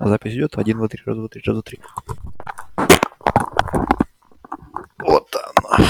[0.00, 0.56] а запись идет.
[0.56, 1.78] один два три раз два три раз два три
[4.98, 5.86] вот она.